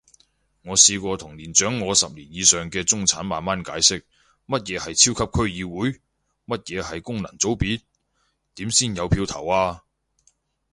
[0.63, 4.01] 我試過同年長我十年以上嘅中產慢慢解釋，
[4.47, 6.01] 乜嘢係超級區議會？
[6.47, 7.81] 乜嘢係功能組別？
[8.55, 9.83] 點先有票投啊？